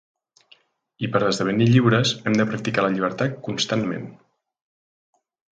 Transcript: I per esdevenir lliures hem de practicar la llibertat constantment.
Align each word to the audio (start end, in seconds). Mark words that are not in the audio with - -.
I 1.07 1.09
per 1.15 1.19
esdevenir 1.25 1.67
lliures 1.73 2.15
hem 2.23 2.39
de 2.41 2.47
practicar 2.53 2.87
la 2.87 2.91
llibertat 2.97 3.39
constantment. 3.49 4.11